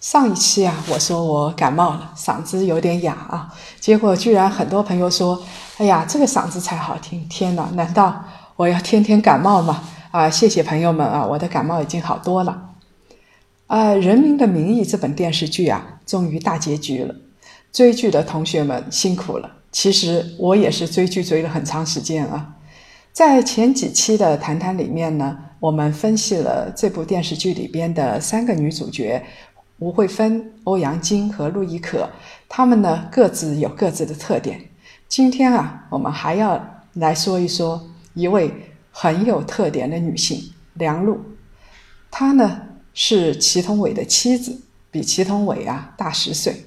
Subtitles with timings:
[0.00, 5.42] 上一期啊，我说我感冒了，嗓子有点哑啊，结果居然很多朋友说
[5.78, 8.24] ：“哎呀，这个嗓子才好听！”天哪，难道
[8.56, 9.82] 我要天天感冒吗？
[10.12, 12.70] 啊，谢谢朋友们啊，我的感冒已经好多了。
[13.66, 17.14] 啊，《人民的名义》这本电视剧啊，终于大结局了。
[17.72, 22.54] 追剧的同学们辛苦了，其实我也是追剧追了很长时间啊。
[23.12, 29.24] 在前几期的谈谈里面呢，我们分析了这部电视剧里边的三个女主角
[29.78, 32.08] 吴慧芬、欧阳菁和陆亦可，
[32.48, 34.70] 她们呢各自有各自的特点。
[35.06, 41.20] 今天啊，我们还要来说一说一位很有特点的女性梁璐，
[42.10, 42.62] 她呢
[42.94, 46.64] 是祁同伟的妻子，比祁同伟啊大十岁。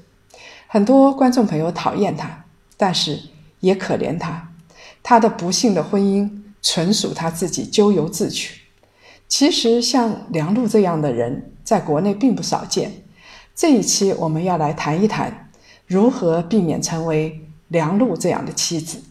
[0.68, 2.46] 很多观众朋友讨厌她，
[2.78, 3.20] 但是
[3.60, 4.52] 也可怜她。
[5.02, 6.30] 她的不幸的婚姻
[6.62, 8.62] 纯属她自己咎由自取。
[9.28, 12.92] 其实像梁璐这样的人，在国内并不少见。
[13.56, 15.52] 这一期我们要来谈一谈，
[15.86, 19.04] 如何避免成为梁璐这样的妻子。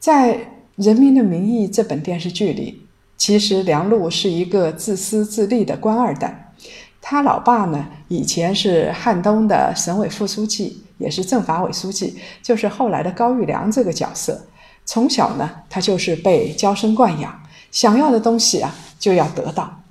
[0.00, 0.34] 在
[0.74, 6.52] 《人民的名义》这本电视剧里，其实梁璐是一个自私自利的官二代。
[7.00, 10.82] 他老爸呢，以前是汉东的省委副书记。
[10.98, 14.46] 也是政法委书记，就是后来的高育良这个角色。
[14.84, 19.82] 从小呢，他就是被娇生惯养，想要的东西啊就要得到。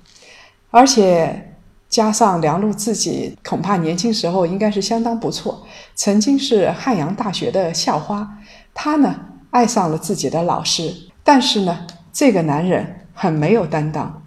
[0.70, 1.54] 而且
[1.88, 8.38] 加上梁璐自己，恐怕年轻时候应该是相当不错，曾经是汉阳大学的校花。
[8.74, 9.14] 她呢
[9.50, 14.22] 爱上了自己的老师，但是呢，这个男人很没有担当，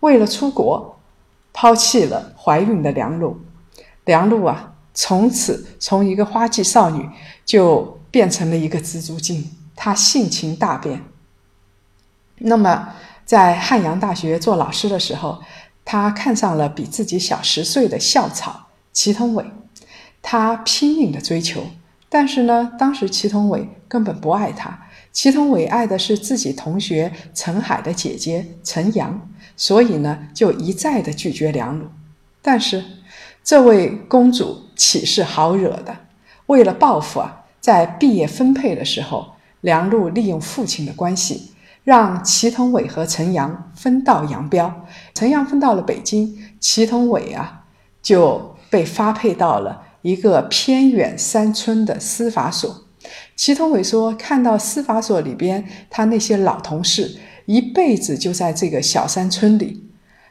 [0.00, 0.98] 为了出国，
[1.52, 3.40] 抛弃了怀孕的梁璐。
[4.04, 4.70] 梁璐啊。
[4.96, 7.10] 从此，从一个花季少女
[7.44, 9.50] 就变成了一个蜘蛛精。
[9.74, 11.02] 她性情大变。
[12.38, 12.90] 那么，
[13.24, 15.42] 在汉阳大学做老师的时候，
[15.84, 19.44] 他看上了比自己小十岁的校草祁同伟，
[20.22, 21.64] 他拼命的追求。
[22.08, 31.86] 但是呢，当时祁同伟根本不爱她，祁同伟爱的是自己同学陈海的姐姐陈阳，所以呢，就一再的拒绝梁璐。
[32.40, 32.84] 但是，
[33.42, 34.62] 这位公主。
[34.76, 35.96] 岂是好惹的？
[36.46, 41.52] 为了报复啊，在毕业分配的时候，梁璐利用父亲的关系，
[41.84, 44.86] 让祁同伟和陈阳分道扬镳。
[45.14, 47.64] 陈阳分到了北京，祁同伟啊
[48.02, 52.84] 就被发配到了一个偏远山村的司法所。
[53.36, 59.84] 祁同伟说：“看到司法所里边他那些老同事一辈子就在这个小山村里，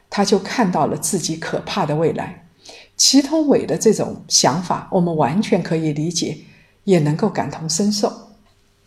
[0.10, 2.46] 他就看到了自己可怕的未来。”
[2.98, 6.38] 祁同伟的这种想法，我们完全可以理解，
[6.84, 8.12] 也能够感同身受。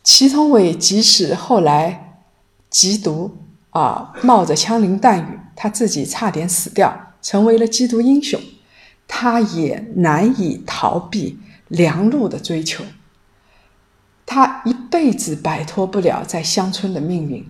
[0.03, 2.06] 祁同伟即使后来
[2.76, 3.34] 缉毒
[3.70, 8.38] 啊，冒着枪林弹雨，他自己差点死掉，成为了缉毒英雄，
[9.09, 11.38] 他也难以逃避
[11.69, 12.84] 梁璐的追求。
[14.26, 17.42] 他一辈子摆脱不了在乡村的命运。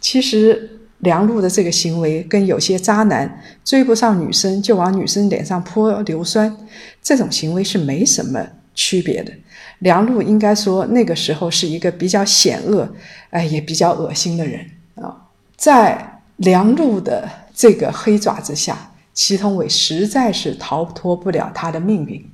[0.00, 0.76] 其实。
[1.00, 6.56] 梁璐的这个行为跟有些渣男追不上女生就往女生脸上泼硫酸，
[7.00, 8.44] 这种行为是没什么
[8.74, 9.32] 区别的。
[9.80, 12.88] 梁璐应该说那个时候是一个比较险恶，
[13.30, 15.28] 哎，也比较恶心的人啊。
[15.56, 22.28] 在梁璐的这个黑爪子下，祁同伟实在是逃脱不了他的命运。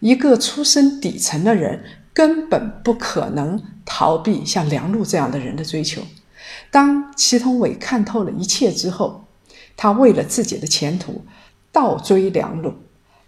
[0.00, 1.82] 一个出身底层的人
[2.12, 6.02] 根本不可能逃避像梁璐这样的人的追求。
[6.70, 9.24] 当祁同伟看透了一切之后，
[9.76, 11.22] 他为了自己的前途，
[11.72, 12.74] 倒追梁璐，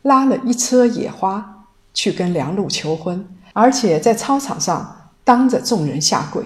[0.02, 3.26] 拉了一车野花去跟梁璐求婚，
[3.60, 6.42] 而且在操场上当着众人下跪。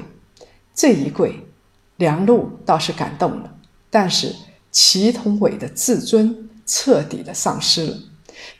[0.74, 1.46] 这一跪，
[1.94, 3.54] 梁璐倒是感动了，
[3.88, 4.34] 但是
[4.72, 7.96] 祁同伟的自尊彻底的丧失了。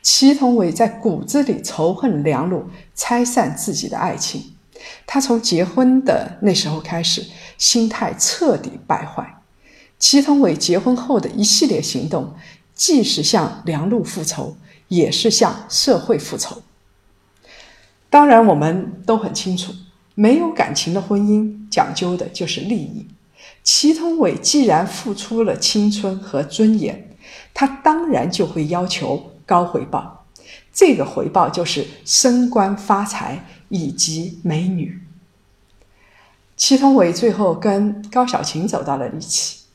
[0.01, 2.63] 祁同伟在骨子里仇恨梁璐，
[2.95, 4.53] 拆散自己的爱情。
[5.05, 7.25] 他从结婚的那时候开始。
[7.57, 9.41] 心态彻底败坏。
[9.99, 12.33] 祁同伟结婚后的一系列行动，
[12.73, 14.55] 既是向梁璐复仇，
[14.87, 16.61] 也是向社会复仇。
[18.15, 19.73] 当然，我们都很清楚，
[20.13, 23.05] 没有感情的婚姻讲究的就是利益。
[23.61, 27.09] 祁同伟既然付出了青春和尊严，
[27.53, 30.25] 他当然就会要求高回报。
[30.71, 35.01] 这个回报就是升官发财以及美女。
[36.55, 39.65] 祁同伟最后跟高小琴走到了一起，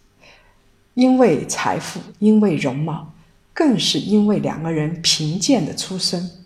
[0.94, 3.12] 因为财富，因为容貌，
[3.52, 6.39] 更是因为两个人贫贱的出身。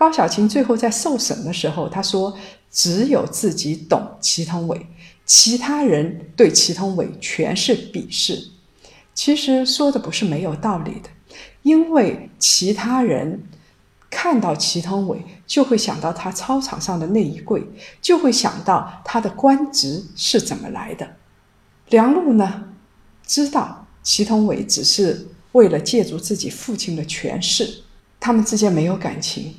[0.00, 2.34] 高小琴最后在受审的时候，她说
[2.72, 4.86] ：“只有自己懂祁同伟，
[5.26, 8.48] 其他人对祁同伟全是鄙视。”
[9.12, 11.10] 其实说的不是没有道理的，
[11.60, 13.42] 因为其他人。
[14.12, 17.64] 看到祁同伟，就会想到他操场上的那一跪，
[18.02, 21.08] 就会想到他的官职是怎么来的。
[21.90, 22.64] 梁璐呢，
[23.24, 27.82] 知道祁同伟只是为了借助自己父亲的权势，
[28.18, 29.54] 他们之间没有感情。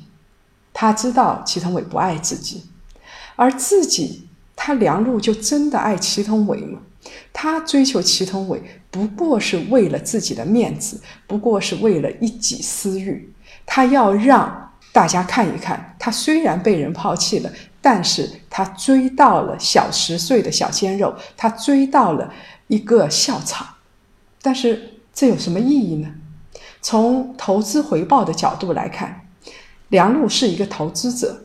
[0.72, 2.64] 他知道祁同伟不爱自己，
[3.36, 6.80] 而自己，他梁璐就真的爱祁同伟吗？
[7.32, 13.32] 他追求祁同伟，不过是为了自己的面子，不过是为了一己私欲。
[13.66, 22.32] 他要让大家看一看，他虽然被人抛弃了，但是他追到了小十岁的小鲜肉，他追到了
[22.68, 23.66] 一个校草。
[24.40, 26.08] 但是这有什么意义呢？
[26.80, 29.21] 从投资回报的角度来看，
[29.92, 31.44] 梁璐是一个投资者。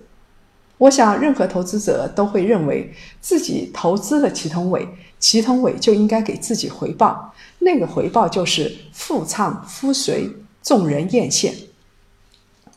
[0.77, 4.87] 我想，任何投资者都会认为自己投资了祁同伟，
[5.19, 10.29] 祁同伟就应该给自己回报，那个回报就是富唱夫随，
[10.63, 11.51] 众人艳羡。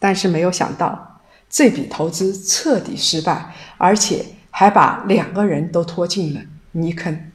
[0.00, 6.40] 但是没有想到，这笔投资彻底失败，而且还把两个人都拖进了
[6.73, 7.31] 泥坑。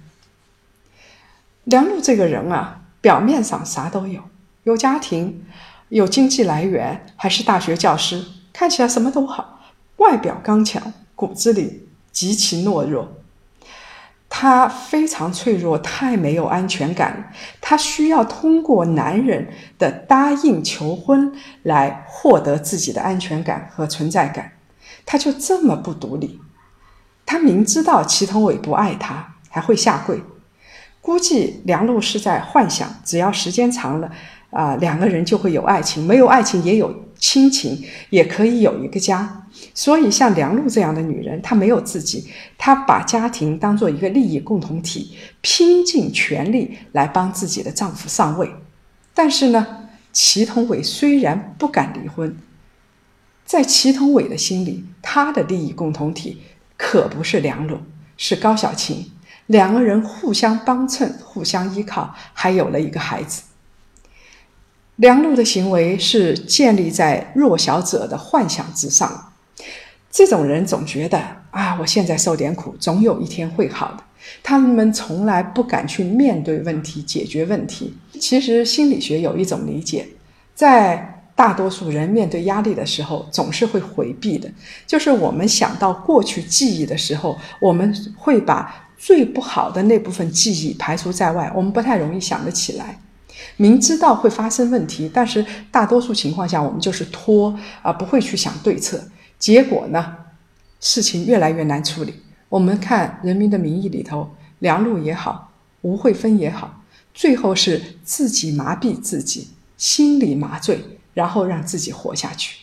[1.63, 4.21] 梁璐这个人啊，表面上啥都有，
[4.63, 5.45] 有家庭，
[5.89, 9.59] 有经济来源，还是大学教师，看起来什么都好，
[9.97, 13.13] 外表刚强，骨子里极其懦弱。
[14.27, 17.31] 她非常脆弱，太没有安全感。
[17.61, 19.47] 她需要通过男人
[19.77, 21.31] 的答应求婚
[21.63, 24.53] 来获得自己的安全感和存在感。
[25.05, 26.41] 她就这么不独立。
[27.25, 30.21] 她明知道祁同伟不爱她，还会下跪。
[30.99, 34.11] 估计梁璐是在幻想，只要时间长了，
[34.55, 36.07] 啊，两个人就会有爱情。
[36.07, 39.47] 没有爱情也有亲情，也可以有一个家。
[39.73, 42.25] 所以，像梁璐这样的女人，她没有自己，
[42.57, 48.49] 她把家庭当做一个利益共同体，拼尽全力来帮自己的丈夫上位。
[49.13, 52.37] 但是呢，祁同伟虽然不敢离婚，
[53.45, 56.41] 在祁同伟的心里，他的利益共同体
[56.77, 57.79] 可不是梁璐，
[58.15, 59.11] 是高小琴。
[59.47, 63.43] 两个人互相帮衬，互相依靠，还有了一个孩子。
[64.97, 69.33] 梁璐的行为是建立在弱小者的幻想之上。
[70.09, 71.19] 这种人总觉得
[71.51, 74.03] 啊，我现在受点苦，总有一天会好的。
[74.41, 77.93] 他们从来不敢去面对问题、解决问题。
[78.19, 80.07] 其实心理学有一种理解，
[80.55, 84.49] 在大多数人面对压力的时候，总是会回避的。
[84.87, 92.97] 就是我们想到过去记忆的时候，我们会把最不好的那部分记忆排除在外，我们不太容易想得起来。
[93.57, 99.01] 明知道会发生问题，但是大多数情况下，我们就是拖啊，不会去想对策。
[99.37, 100.15] 结果呢，
[100.79, 102.21] 事情越来越难处理。
[102.49, 105.51] 我们看《人民的名义》里头，梁璐也好，
[105.81, 106.81] 吴慧芬也好，
[107.13, 110.79] 最后是自己麻痹自己，心理麻醉，
[111.13, 112.59] 然后让自己活下去。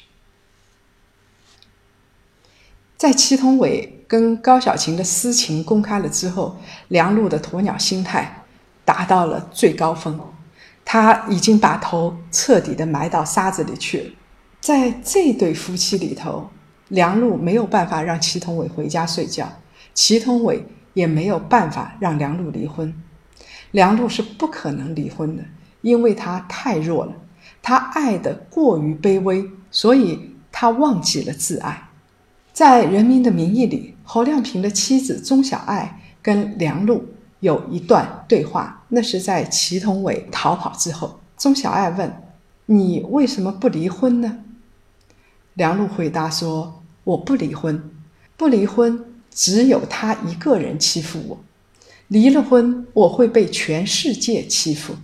[2.96, 6.56] 在祁同伟跟高小琴的私情公开了之后，
[6.88, 8.44] 梁璐的鸵鸟心态
[8.84, 10.18] 达到了最高峰，
[10.92, 14.10] 他已经把头彻底的埋到沙子里去了。
[14.60, 16.50] 在这对夫妻里头。
[16.88, 19.50] 梁璐没有办法让祁同伟回家睡觉，
[19.94, 22.92] 祁同伟也没有办法让梁璐离婚。
[23.70, 25.42] 梁璐是不可能离婚的，
[25.80, 27.14] 因为他太弱了，
[27.62, 31.88] 他爱的过于卑微，所以他忘记了自爱。
[32.52, 37.02] 在《人民的名义》里，侯亮平的妻子钟小艾跟梁璐
[37.42, 41.20] 有一段对话，那是在祁同伟逃跑之后。
[41.36, 42.12] 钟小艾问
[42.66, 44.38] ：“你为什么不离婚呢？”
[45.54, 46.78] 梁璐回答说。
[47.04, 47.90] 我不离婚，
[48.36, 51.40] 不离婚，只有他一个人欺负我。
[52.06, 54.94] 离了婚，我会被全世界欺负。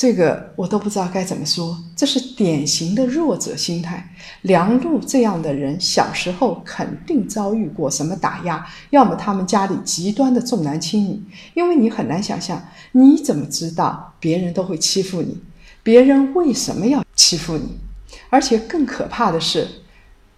[0.00, 4.02] 这个我都不知道该怎么说，这是典型的弱者心态。
[4.40, 11.22] 梁璐这样的人，小时候肯定遭遇过什么打压，要么他们家里极端的重男轻女。
[11.52, 15.36] 因为你很难想象，你怎么知道别人都会欺负你？
[15.82, 17.76] 别人为什么要欺负你？
[18.30, 19.68] 而且更可怕的是。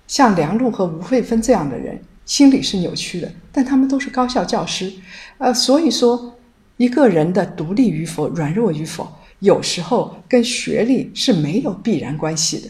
[0.09, 4.93] 像梁璐和吴慧芬这样的人，心理是扭曲的，但他们都是高校教师，
[5.39, 6.35] 呃，所以说
[6.79, 9.09] 一个人的独立与否、软弱与否，
[9.43, 12.69] 有时候跟学历是没有必然关系的。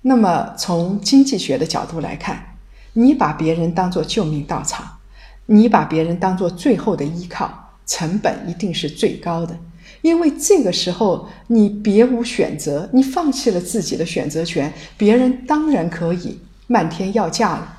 [0.00, 2.56] 那么从经济学的角度来看，
[2.94, 4.82] 你把别人当做救命稻草，
[5.46, 9.56] 你把别人当做最后的依靠，成本一定是最高的。
[10.00, 17.78] 因为这个时候你别无选择，你放弃了自己的选择权，别人当然可以漫天要价了。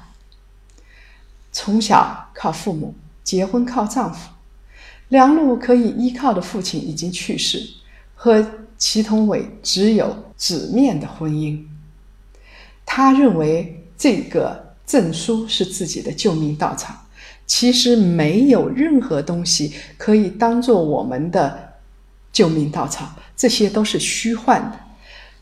[1.52, 4.30] 从小靠父母，结婚靠丈夫，
[5.14, 7.64] 梁璐可以依靠的父亲已经去世，
[8.16, 8.44] 和
[8.80, 11.64] 祁同伟只有纸面的婚姻。
[12.84, 16.96] 他认为这个证书是自己的救命稻草，
[17.46, 21.72] 其实没有任何东西可以当做我们的。
[22.32, 24.80] 救命稻草，这些都是虚幻的。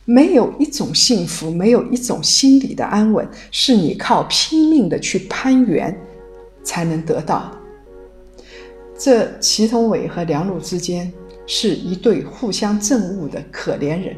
[0.04, 5.98] 没有一种幸福，没有一种心理的安稳，是你靠拼命的去攀援
[6.66, 7.50] 才能得到。
[9.04, 11.12] 这祁同伟和梁璐之间
[11.48, 14.16] 是一对互相憎恶的可怜人。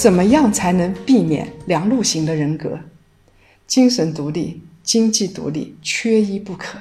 [0.00, 2.80] 怎么样才能避免梁路型的人格？
[3.66, 6.78] 精神独立、经济独立缺一不可。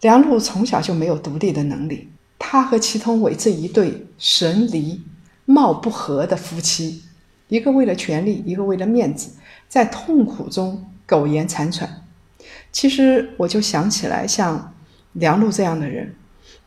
[0.00, 5.02] 梁璐从小就没有独立的能力，他和祁同伟这一对神离
[5.44, 7.02] 貌不合的夫妻，
[7.48, 9.32] 一个为了权力，一个为了面子，
[9.68, 12.06] 在痛苦中苟延残喘。
[12.72, 14.72] 其实我就想起来，像
[15.12, 16.14] 梁璐这样的人，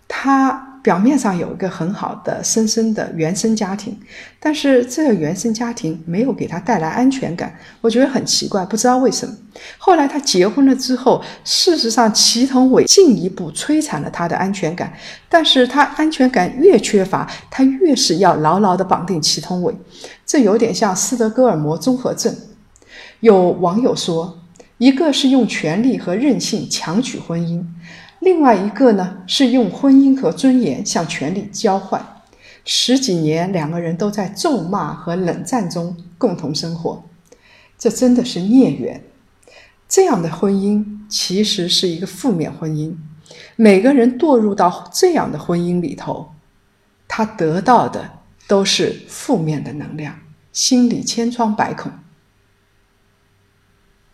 [0.07, 0.72] 他。
[0.83, 3.97] 表面上有一个很好的、深深的原生家庭，
[4.37, 9.33] 但是这个原生家庭没有给他带来安全感，我觉得很奇怪，不知道为什么。
[9.77, 14.91] 后来他结婚了之后，事实上祁同伟进一步摧残了他的安全感，
[15.29, 19.73] 但是他安全感越缺乏，他越是要牢牢地绑定祁同伟，
[20.25, 22.35] 这有点像斯德哥尔摩综合症。
[23.21, 24.37] 有网友说，
[24.79, 27.63] 一个是用权力和任性强取婚姻。
[28.23, 32.21] 另外一个呢，是用婚姻和尊严向权力交换，
[32.63, 37.03] 十几年两个人都在咒骂和冷战中共同生活，
[37.77, 39.03] 这真的是孽缘。
[39.89, 42.95] 这样的婚姻其实是一个负面婚姻，
[43.57, 46.31] 每个人堕入到这样的婚姻里头，
[47.07, 48.09] 他得到的
[48.47, 50.17] 都是负面的能量，
[50.53, 51.91] 心里千疮百孔。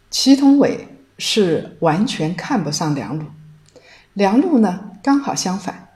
[0.10, 0.88] 祁同伟
[1.20, 3.26] 是完全看不上梁璐。
[4.14, 5.90] 梁璐呢，刚好相反，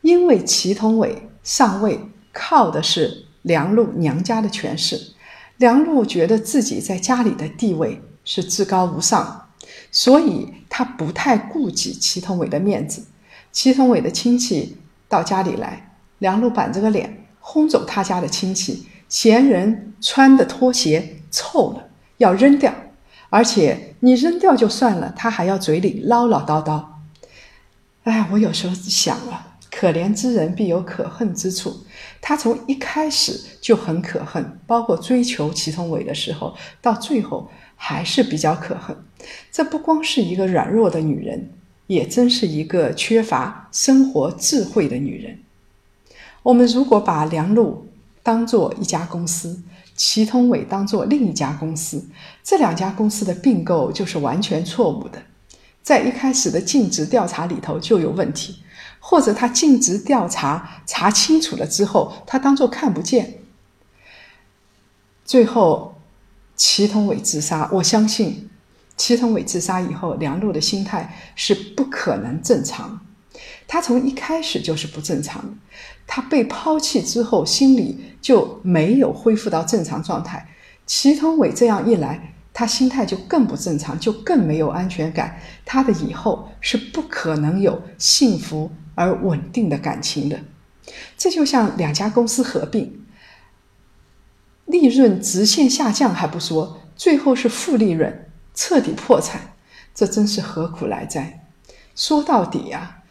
[0.00, 2.00] 因为祁同伟上位
[2.32, 5.14] 靠的是梁璐娘家的权势，
[5.56, 9.48] 梁璐觉得自己在家里的地位是至高无上，
[9.90, 13.04] 所以他不太顾及祁同伟的面子。
[13.52, 14.76] 祁同伟的亲戚
[15.08, 21.88] 到家里来，梁璐板着个脸轰走他家的亲戚，嫌人穿的拖鞋臭了，
[22.18, 22.74] 要扔掉，
[23.30, 26.91] 而且你扔掉就算了，他还要嘴里唠唠叨叨。
[28.04, 31.84] 哎，我有时候想啊，可怜之人必有可恨之处。
[32.20, 38.96] 他从一开始就很可恨，包括追求祁同伟的时候，到最后还是比较可恨。
[39.52, 41.50] 这不光是一个软弱的女人，
[41.86, 45.38] 也真是一个缺乏生活智慧的女人。
[46.42, 47.86] 我们如果把梁璐
[48.24, 49.62] 当做一家公司，
[49.94, 52.04] 祁同伟当做另一家公司，
[52.42, 55.22] 这两家公司的并购就是完全错误的。
[55.82, 58.62] 在一开始的尽职调查里头就有问题，
[59.00, 63.40] 或者他尽职调查查清楚了之后，他当做看不见。
[65.24, 65.96] 最后，
[66.54, 68.48] 祁同伟自杀，我相信
[68.96, 73.00] 祁同伟自杀以后，梁璐的心态是不可能正常。
[73.66, 75.52] 他从一开始就是不正常的，
[76.06, 80.46] 他被抛弃之后，心里就没有恢复到正常状态。
[80.86, 82.31] 祁同伟这样一来。
[82.54, 85.40] 他心态就更不正常，就更没有安全感。
[85.64, 90.38] 他的以后是不可能有幸福而稳定的感情的。
[91.16, 93.04] 这就像两家公司合并，
[94.66, 99.54] 利润直线下降还不说，最后是负利润，彻底破产，
[99.94, 101.46] 这真是何苦来哉？
[101.96, 103.02] 说到底呀，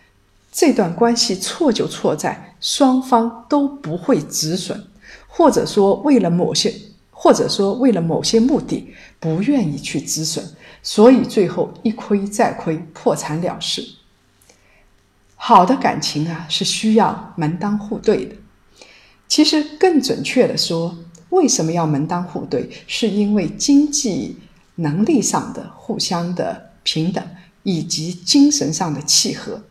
[0.52, 4.86] 这段关系错就错在双方都不会止损，
[5.28, 6.72] 或者说为了某些。
[7.24, 10.44] 或者说，为了某些目的，不愿意去止损，
[10.84, 13.88] 所以最后一亏再亏，破产了事。
[15.36, 18.36] 好的感情啊是需要门当户对的。
[19.28, 20.98] 其实更准确的说，
[21.30, 22.70] 为什么要门当户对？
[22.88, 24.38] 是因为经济
[24.76, 27.24] 能力上的互相的平等，
[27.64, 29.62] 以及精神上的契合。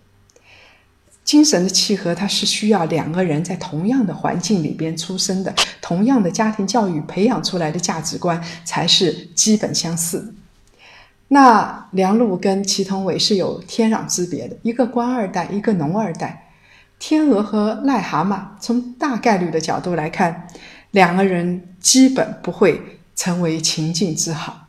[1.31, 10.35] 精神的契合，它是需要两个人在同样的环境里边出生的，同样的家庭教育培养出来的价值观才是基本相似。
[11.29, 16.49] 那梁璐跟祁同伟是有天壤之别的，一个官二代，一个农二代。
[16.99, 20.49] 天鹅和癞蛤蟆，从大概率的角度来看，
[20.91, 24.67] 两个人基本不会成为情境之好。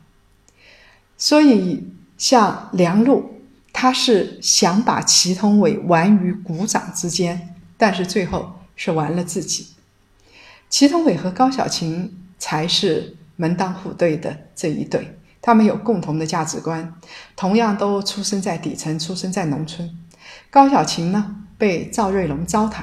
[1.18, 3.31] 所以，像梁璐，
[3.72, 9.68] 他是想把祁同伟玩于股掌之间，但是最后是玩了自己。
[10.68, 16.94] 祁同伟和高小琴才是门当户对的这一对，他们有共同的价值观，
[17.34, 19.90] 同样都出生在底层，出生在农村。
[20.50, 21.36] 高小琴呢？
[21.58, 22.82] 被赵瑞龙糟蹋，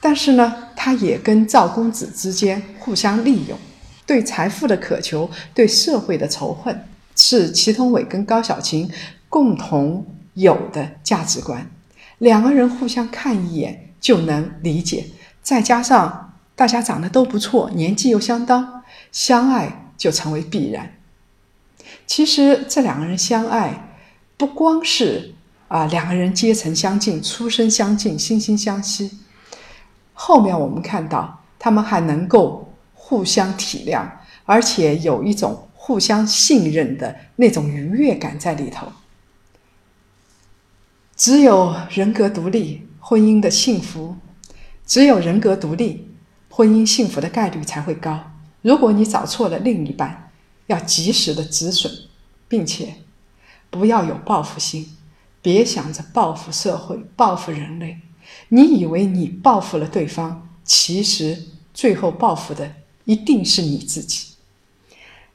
[0.00, 3.58] 但是呢，他也跟赵公子之间互相利用，
[4.06, 8.90] 对财富的渴求，对社会的仇恨，是祁同伟跟高小琴
[9.34, 11.68] 共同有的价值观。
[12.18, 15.06] 两个人互相看一眼就能理解，
[15.42, 20.92] 再加上大家长得都不错，年纪又相当，相爱就成为必然。
[22.06, 23.96] 其实这两个人相爱，
[24.36, 25.34] 不光是。
[25.66, 29.18] 啊，两个人阶层相近，出身相近，惺惺相惜。
[30.12, 34.04] 后面我们看到，他们还能够互相体谅，
[34.44, 38.86] 而且有一种互相信任的那种愉悦感在里头。
[41.16, 44.16] 只有人格独立，婚姻的幸福；
[44.84, 46.08] 只有人格独立，
[46.48, 48.32] 婚姻幸福的概率才会高。
[48.62, 50.32] 如果你找错了另一半，
[50.66, 51.92] 要及时的止损，
[52.48, 52.94] 并且
[53.70, 54.96] 不要有报复心。
[55.40, 57.98] 别想着报复社会、报复人类，
[58.48, 61.38] 你以为你报复了对方，其实
[61.74, 62.72] 最后报复的
[63.04, 64.28] 一定是你自己。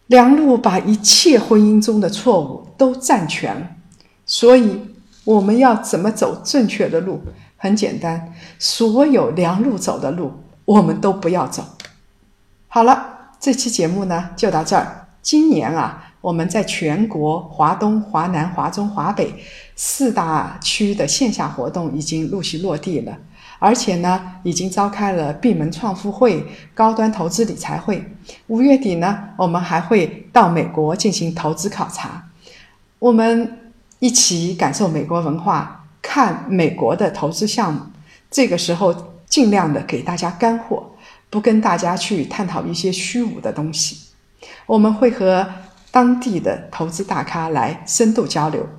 [0.08, 3.80] 梁璐把一切婚姻中的错误都占全，
[4.25, 4.80] 所以
[5.23, 7.21] 我们要怎么走正确的路？
[7.58, 10.32] 很简单，所有梁路走的路，
[10.65, 11.63] 我们都不要走。
[12.67, 15.08] 好了，这期节目呢就到这儿。
[15.21, 16.05] 今年啊。
[16.21, 19.34] 我们在全国华东、华南、华中、华北
[19.77, 23.17] 四大区的线下活动已经陆续落地了，
[23.58, 28.03] 而且呢，已经召开了闭门创富会、高端投资理财会。
[28.47, 32.25] 五月底呢，我们还会到美国进行投资考察，
[32.99, 33.68] 我们
[33.99, 37.81] 一起感受美国文化，看美国的投资项目。
[38.31, 40.91] 这个时候，尽量的给大家干货，
[41.29, 43.97] 不跟大家去探讨一些虚无的东西。
[44.65, 45.47] 我们会和。
[45.91, 48.69] 当地的投资大咖来深度交流。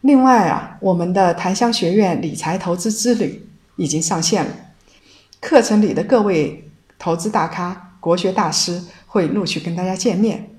[0.00, 4.50] 另外啊，我们的檀香学院理财投资之旅已经上线了，
[5.40, 10.50] 课程里的各位投资大咖、国学大师会陆续跟大家见面。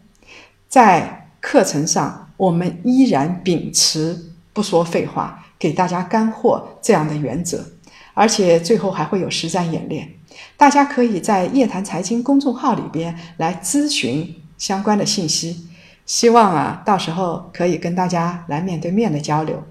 [0.69, 7.65] 在课程上，我们依然秉持不说废话、给大家干货这样的原则，
[8.13, 10.13] 而且最后还会有实战演练。
[10.57, 14.35] 大家可以在夜谈财经公众号里边来咨询。
[14.57, 15.67] 相关的信息，
[16.05, 19.65] 希望啊，到时候可以跟大家来面对面的交流。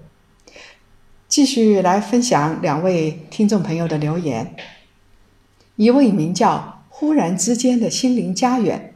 [1.27, 4.55] 继续来分享两位听众朋友的留言。
[5.75, 8.93] 一位名叫“忽然之间的心灵家园”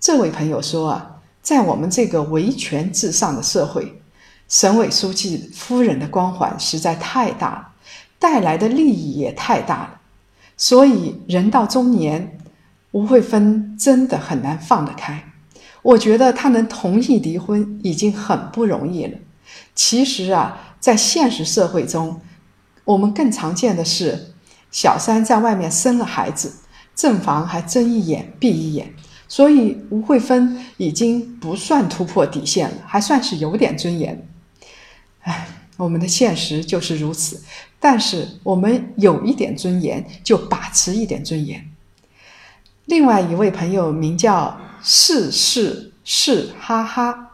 [0.00, 1.15] 这位朋友说啊，
[1.46, 4.02] 在我们这个维权至上的社会，
[4.48, 7.68] 省委书记夫人的光环实在太大了，
[8.18, 10.00] 带来的利益也太大了，
[10.56, 12.36] 所以人到中年。
[12.90, 15.22] 吴慧芬真的很难放得开，
[15.82, 19.16] 我觉得她能同意离婚已经很不容易了。
[19.72, 22.20] 其实啊，在现实社会中，
[22.84, 24.34] 我们更常见的是
[24.72, 26.54] 小三在外面生了孩子，
[26.96, 28.94] 正房还睁一眼闭一眼。
[29.28, 34.26] 所以吴慧芬已经不算突破底线了，还算是有点尊严。
[35.22, 37.42] 唉，我们的现实就是如此。
[37.80, 41.68] 但是我们有一点尊严，就把持一点尊严。
[42.86, 47.30] 另外一位朋友名叫是是是哈哈，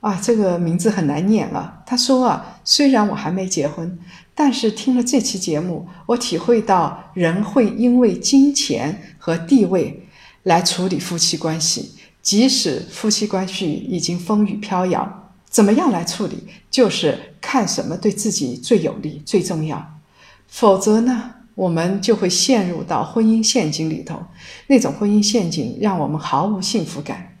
[0.00, 1.82] 啊，这个名字很难念啊。
[1.86, 3.98] 他说啊，虽然我还没结婚，
[4.34, 10.05] 但是听了这期节目，我体会到人会因为金钱和地位
[10.46, 11.90] 来处理夫妻关系，
[12.22, 19.98] 即使夫妻关系已经风雨飘摇，怎么样来处理，就是看什么对自己最有利、最重要，
[20.46, 21.32] 否则呢？
[21.56, 24.22] 我们就会陷入到婚姻陷阱里头，
[24.68, 27.38] 那种婚姻陷阱让我们毫无幸福感。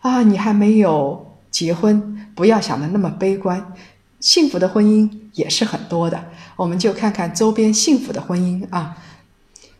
[0.00, 3.72] 啊，你还没有结婚，不要想的那么悲观。
[4.20, 8.98] 幸福的婚姻也是很多的，我们就看看周边幸福的婚姻啊。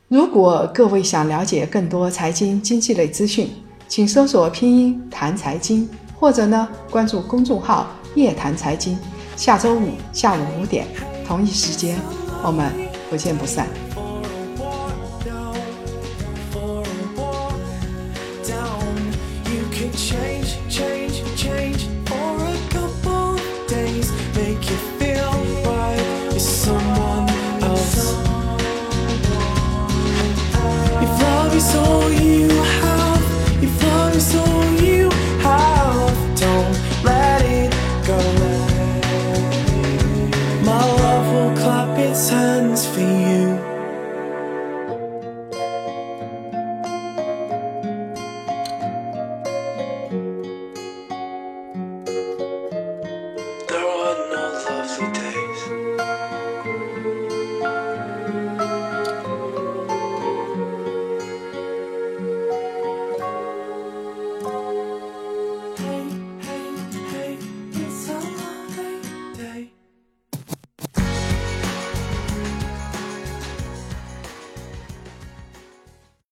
[0.09, 3.51] 如果各位想了解更多财经经济类资讯，
[3.87, 5.87] 请搜索拼音谈财经，
[6.19, 8.99] 或者呢关注公众号夜谈财经。
[9.37, 10.87] 下周五下午五点
[11.27, 11.99] 同一时间，
[12.43, 12.73] 我们
[13.11, 13.69] 不见不散。